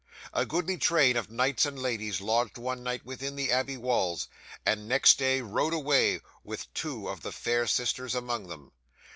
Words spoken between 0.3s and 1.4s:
A goodly train of